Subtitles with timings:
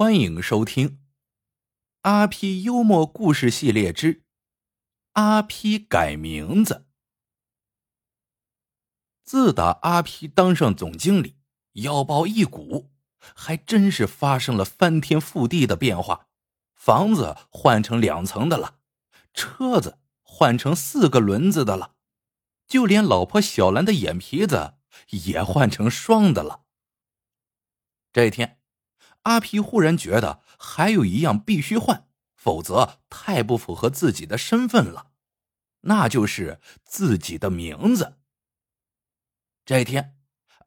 [0.00, 0.88] 欢迎收听
[2.00, 4.24] 《阿 P 幽默故事系列之
[5.12, 6.74] 阿 P 改名字》。
[9.22, 11.36] 自打阿 P 当上总经理，
[11.72, 16.28] 腰包一鼓，还真是发生了翻天覆地的变化。
[16.74, 18.78] 房子换成两层的了，
[19.34, 21.96] 车子换成四个轮子的了，
[22.66, 24.76] 就连老婆小兰的眼皮子
[25.26, 26.62] 也换成双的了。
[28.14, 28.56] 这一天。
[29.22, 35.12] 阿皮忽然觉得还有一样必须换，否则太不符合自己的身份了，
[35.82, 38.18] 那就是自己的名字。
[39.64, 40.16] 这天，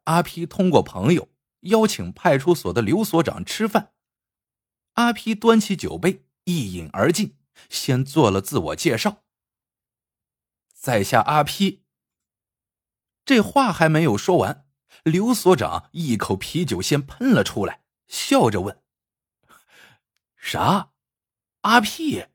[0.04, 1.28] 阿皮通过朋友
[1.60, 3.92] 邀请派出所的刘所长吃饭。
[4.94, 7.36] 阿皮端起酒杯一饮而尽，
[7.68, 9.24] 先做了自我介绍
[10.72, 11.82] ：“在下阿皮。”
[13.26, 14.66] 这话还没有说完，
[15.02, 17.83] 刘所长一口啤酒先喷了出来。
[18.14, 18.80] 笑着问
[20.38, 20.92] ：“啥？
[21.62, 22.26] 阿屁？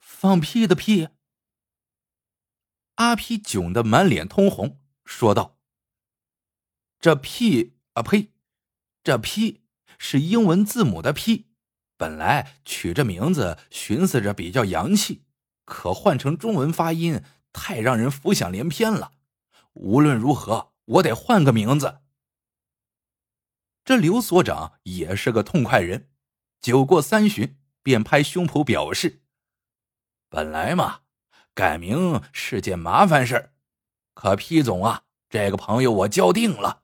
[0.00, 1.08] 放屁的屁？”
[2.96, 5.58] 阿屁窘得满脸通红，说道
[6.98, 8.32] ：“这屁啊呸！
[9.04, 9.62] 这屁
[9.98, 11.46] 是英文字母的 P，
[11.98, 15.24] 本来取这名字寻思着比较洋气，
[15.66, 19.12] 可换成中文发音太让人浮想联翩了。
[19.74, 22.00] 无论如何，我得换个名字。”
[23.88, 26.10] 这刘所长也是个痛快人，
[26.60, 29.22] 酒过三巡，便拍胸脯表示
[30.28, 31.00] ：“本来嘛，
[31.54, 33.54] 改名是件麻烦事儿，
[34.12, 36.82] 可皮总啊，这个朋友我交定了，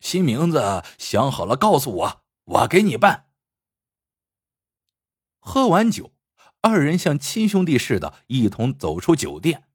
[0.00, 3.30] 新名字想好了告诉我，我给你办。”
[5.40, 6.12] 喝完酒，
[6.60, 9.68] 二人像亲兄弟似的，一同走出酒店。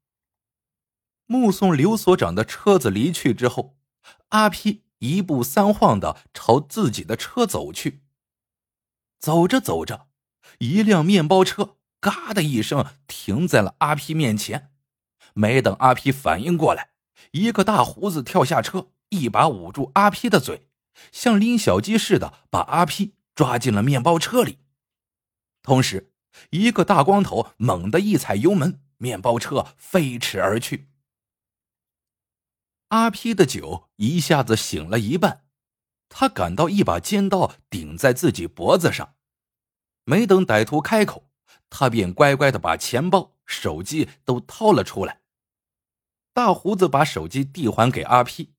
[1.25, 3.75] 目送刘所长的车子离去之后，
[4.27, 4.83] 阿皮。
[4.99, 8.03] 一步三晃的朝自己的车走去。
[9.19, 10.07] 走着走着，
[10.59, 14.71] 一辆面包车“嘎”的一声停在了阿皮面前。
[15.33, 16.91] 没等阿皮反应过来，
[17.31, 20.67] 一个大胡子跳下车，一把捂住阿皮的嘴，
[21.11, 24.59] 像拎小鸡似的把阿皮抓进了面包车里。
[25.61, 26.13] 同时，
[26.51, 30.89] 一个大光头猛地一踩油门，面包车飞驰而去。
[32.89, 35.45] 阿批的酒一下子醒了一半，
[36.09, 39.15] 他感到一把尖刀顶在自己脖子上，
[40.05, 41.29] 没等歹徒开口，
[41.69, 45.21] 他便乖乖的把钱包、手机都掏了出来。
[46.33, 48.55] 大胡子把手机递还给阿批，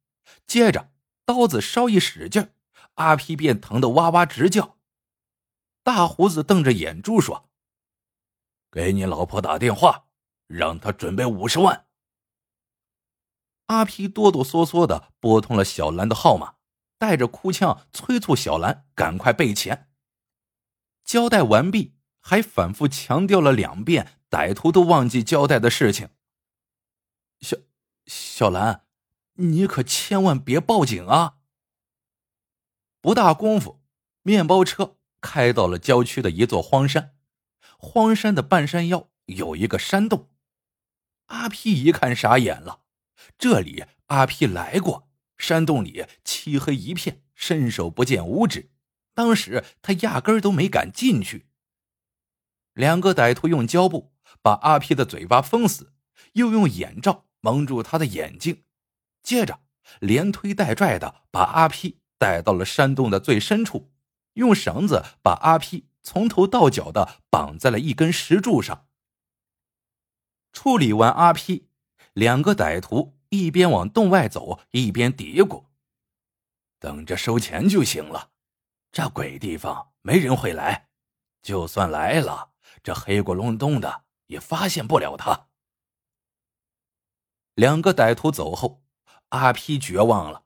[0.46, 0.92] 接着
[1.24, 2.52] 刀子稍一使劲，
[2.94, 4.76] 阿批便疼得哇哇直叫。
[5.82, 7.50] 大胡子瞪着眼珠说
[8.70, 10.04] ：“给你老婆打电话，
[10.46, 11.86] 让她准备五十万。”
[13.70, 16.54] 阿皮哆哆嗦嗦的拨通了小兰的号码，
[16.98, 19.88] 带着哭腔催促小兰赶快备钱。
[21.04, 26.08] 交代完毕，还反复强调了两遍歹徒都忘记交代的事情。
[27.40, 27.56] 小
[28.06, 28.86] 小兰，
[29.34, 31.36] 你可千万别报警啊！
[33.00, 33.80] 不大功夫，
[34.22, 37.14] 面包车开到了郊区的一座荒山，
[37.78, 40.28] 荒山的半山腰有一个山洞。
[41.26, 42.80] 阿皮一看傻眼了。
[43.38, 48.70] 这里阿皮来过，山洞里漆黑一片，伸手不见五指。
[49.14, 51.46] 当时他压根都没敢进去。
[52.72, 55.92] 两个歹徒用胶布把阿皮的嘴巴封死，
[56.34, 58.64] 又用眼罩蒙住他的眼睛，
[59.22, 59.60] 接着
[59.98, 63.92] 连推带拽的把阿皮带到了山洞的最深处，
[64.34, 68.86] 用绳子把阿皮从头到脚的绑在了一根石柱上。
[70.52, 71.68] 处理完阿皮，
[72.20, 73.16] 两个歹徒。
[73.30, 75.66] 一边往洞外走，一边嘀咕
[76.80, 78.32] ：“等着收钱就行了。
[78.90, 80.88] 这鬼地方没人会来，
[81.40, 82.50] 就算来了，
[82.82, 85.46] 这黑咕隆咚的也发现不了他。”
[87.54, 88.82] 两个歹徒走后，
[89.28, 90.44] 阿皮绝望了。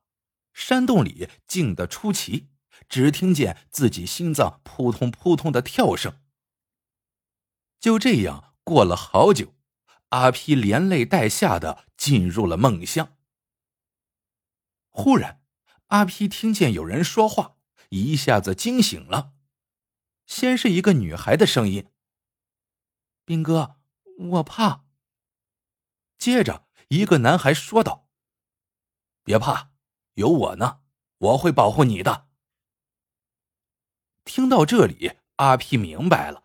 [0.53, 2.51] 山洞里静得出奇，
[2.87, 6.21] 只听见自己心脏扑通扑通的跳声。
[7.81, 9.55] 就这样过了好久。
[10.15, 13.17] 阿皮连累带吓的进入了梦乡。
[14.91, 15.43] 忽然，
[15.89, 17.57] 阿皮听见有人说话，
[17.89, 19.35] 一下子惊醒了。
[20.25, 21.91] 先是一个女孩的声音
[23.27, 23.81] ：“兵哥，
[24.31, 24.85] 我怕。”
[26.17, 28.09] 接着，一个男孩说道
[29.25, 29.73] ：“别怕，
[30.15, 30.83] 有我呢，
[31.19, 32.29] 我会保护你的。”
[34.25, 36.44] 听到这里，阿皮明白了。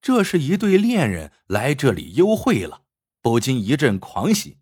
[0.00, 2.84] 这是一对恋人来这里幽会了，
[3.20, 4.58] 不禁一阵狂喜。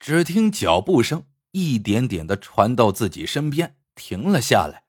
[0.00, 4.84] 只听脚步声一点点的传到自己身边，停了下来。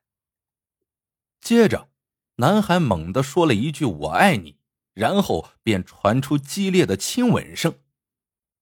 [1.39, 1.89] 接着
[2.37, 4.57] 男孩猛地说了一句“我爱你”，
[4.93, 7.79] 然后便传出激烈的亲吻声。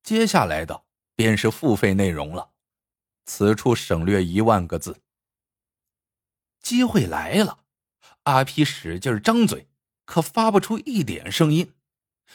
[0.04, 0.84] 接下来的
[1.16, 2.52] 便是付费内容了，
[3.26, 5.02] 此处省略一万个字。
[6.62, 7.64] 机会来了，
[8.24, 9.70] 阿皮使劲张嘴，
[10.06, 11.74] 可发不出一点声音，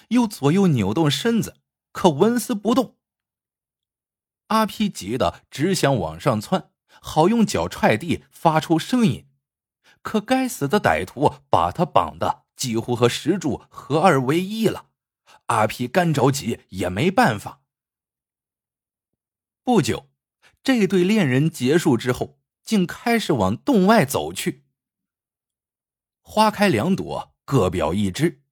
[0.09, 1.57] 又左右扭动身子，
[1.93, 2.97] 可纹丝不动。
[4.49, 6.71] 阿 P 急得只想往上窜，
[7.03, 9.27] 好用脚踹地发出声音。
[10.01, 14.89] 可该死的歹徒把他绑的几乎和石柱合二为一了，
[15.47, 17.63] 阿皮干着急也没办法。
[19.63, 20.09] 不久，
[20.63, 24.65] 这对恋人结束之后，竟开始往洞外走去。
[26.23, 28.43] 花开两朵，各表一枝。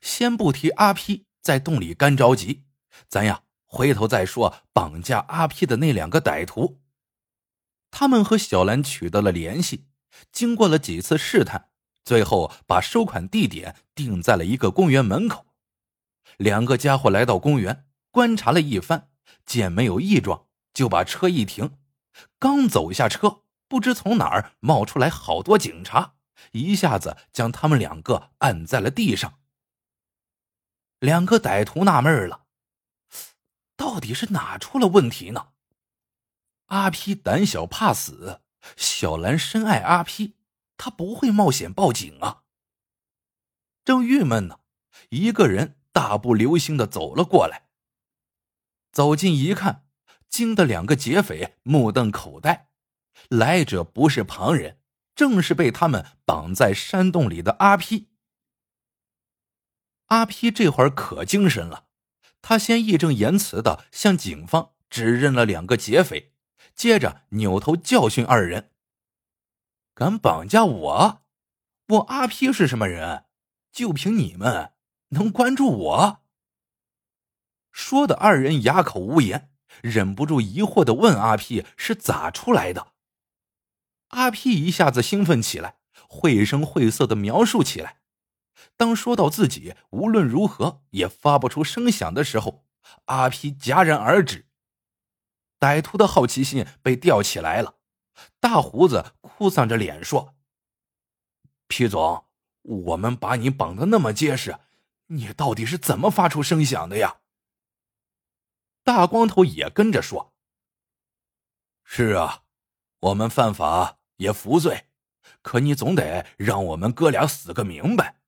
[0.00, 2.62] 先不提阿皮在洞里干着急，
[3.08, 6.80] 咱呀回头再说绑架阿皮的那两个歹徒。
[7.90, 9.88] 他们和小兰取得了联系。
[10.30, 11.70] 经过了几次试探，
[12.04, 15.46] 最后把收款地点定在了一个公园门口。
[16.36, 19.10] 两个家伙来到公园，观察了一番，
[19.44, 21.76] 见没有异状，就把车一停。
[22.38, 26.14] 刚走下车，不知从哪儿冒出来好多警察，
[26.52, 29.40] 一下子将他们两个按在了地上。
[30.98, 32.46] 两个歹徒纳闷了，
[33.76, 35.52] 到底是哪出了问题呢？
[36.66, 38.42] 阿皮胆小怕死。
[38.74, 40.34] 小兰深爱阿 P，
[40.76, 42.42] 他不会冒险报警啊。
[43.84, 44.58] 正郁闷呢，
[45.10, 47.68] 一个人大步流星的走了过来。
[48.90, 49.86] 走近一看，
[50.28, 52.70] 惊得两个劫匪目瞪口呆。
[53.28, 54.80] 来者不是旁人，
[55.16, 58.10] 正是被他们绑在山洞里的阿 P。
[60.06, 61.86] 阿 P 这会儿可精神了，
[62.40, 66.34] 他先义正言辞的向警方指认了两个劫匪。
[66.74, 68.70] 接着扭头教训二人
[69.94, 71.22] ：“敢绑架我？
[71.88, 73.24] 我阿 P 是什么人？
[73.72, 74.74] 就凭你们
[75.08, 76.20] 能关注我？”
[77.72, 79.50] 说的二人哑口无言，
[79.82, 82.92] 忍不住疑惑的问阿 P 是咋出来的。
[84.08, 88.00] 阿 P 一下子兴奋起来，绘声绘色的描述起来。
[88.76, 92.66] 当说到自己无论如何也发不出声响的时候，
[93.06, 94.46] 阿 P 戛然而止。
[95.58, 97.76] 歹徒的好奇心被吊起来了，
[98.38, 100.36] 大胡子哭丧着脸说
[101.66, 102.26] ：“皮总，
[102.62, 104.58] 我们把你绑的那么结实，
[105.06, 107.20] 你到底是怎么发出声响的呀？”
[108.84, 110.34] 大光头也跟着说
[111.82, 112.42] ：“是啊，
[113.06, 114.86] 我们犯法也服罪，
[115.42, 118.20] 可你总得让我们哥俩死个明白。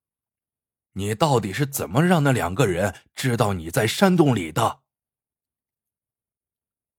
[0.92, 4.80] 你到底是怎么让那两个人知道你在山洞里的？”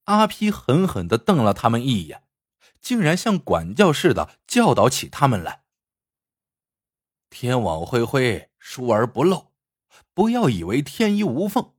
[0.06, 2.24] 阿皮狠狠的瞪了他们一眼，
[2.82, 5.64] 竟然像管教似的教导起他们来
[7.30, 9.54] ：“天网恢恢，疏而不漏，
[10.14, 11.74] 不要以为天衣无缝。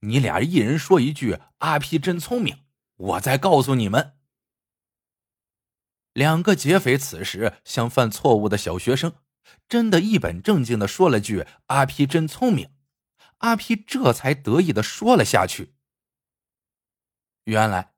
[0.00, 2.64] 你俩一人说一句‘阿皮真聪明’，
[2.96, 4.16] 我再告诉你们。”
[6.12, 9.14] 两个劫匪此时像犯错误的小学生，
[9.68, 12.74] 真的一本正经的说了句“阿皮真聪明”，
[13.38, 15.74] 阿皮这才得意的说了下去。
[17.44, 17.94] 原来，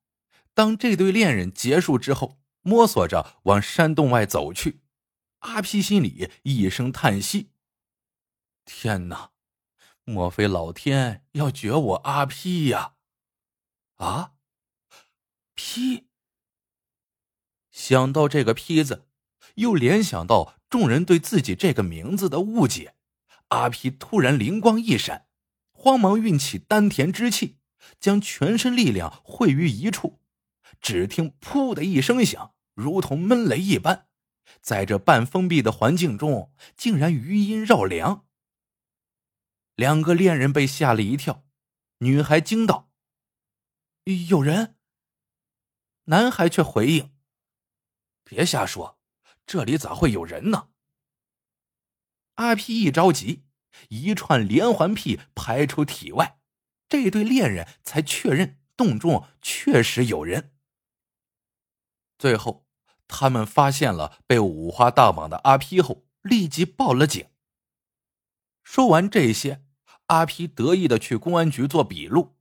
[0.55, 4.83] 当这对恋人结束之后，摸索着往山洞外走去，
[5.41, 7.51] 阿皮心里一声叹息
[8.65, 9.33] ：“天哪，
[10.05, 12.95] 莫非老天要绝我阿皮呀？”
[13.97, 14.35] 啊，
[15.55, 16.12] 批。
[17.73, 19.09] 想到这个“批”字，
[19.57, 22.95] 又联想到众人对自己这个名字的误解，
[23.49, 25.27] 阿皮突然灵光一闪，
[25.73, 27.59] 慌忙运起丹田之气。
[27.99, 30.21] 将全身力量汇于一处，
[30.81, 34.07] 只听“噗”的一声响，如同闷雷一般，
[34.61, 38.25] 在这半封闭的环境中，竟然余音绕梁。
[39.75, 41.45] 两个恋人被吓了一跳，
[41.99, 42.93] 女孩惊道
[44.29, 44.77] ：“有人！”
[46.07, 47.12] 男孩却回应
[48.33, 48.99] ：“别瞎说，
[49.45, 50.69] 这里咋会有人呢？”
[52.37, 53.45] 阿皮一着急，
[53.91, 56.39] 一串连环屁排出体外。
[56.89, 60.55] 这对恋人才确认洞中确实有人。
[62.17, 62.67] 最后，
[63.07, 67.29] 他们发现了被五花大绑的阿皮后，立即报了警。
[68.65, 69.63] 说完这些，
[70.07, 72.39] 阿皮得意的去公安局做笔录。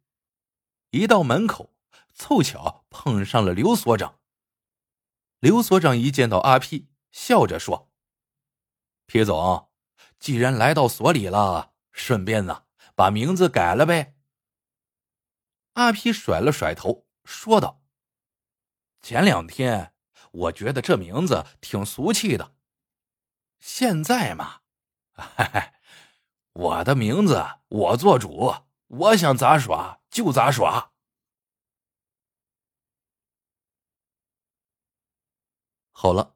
[0.92, 1.74] 一到门口，
[2.14, 4.21] 凑巧碰上了刘所长。
[5.42, 7.92] 刘所长一见到阿皮，笑着说
[9.08, 9.72] ：“皮总，
[10.20, 14.16] 既然来到所里了，顺便呢，把名字改了呗。”
[15.74, 17.82] 阿皮甩了甩头，说道
[19.02, 19.96] ：“前两天
[20.32, 22.54] 我觉得这名字挺俗气的，
[23.60, 24.62] 现在嘛，
[26.54, 28.54] 我的名字我做主，
[28.86, 30.91] 我想咋耍就咋耍。
[36.04, 36.36] 好了，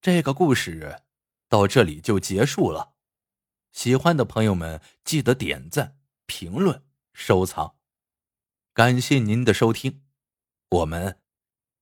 [0.00, 1.02] 这个故事
[1.48, 2.94] 到这里就结束了。
[3.72, 7.74] 喜欢的朋友们记得点赞、评论、收藏，
[8.72, 10.04] 感谢您的收听，
[10.68, 11.20] 我们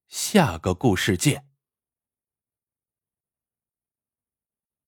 [0.09, 1.48] 下个故事见。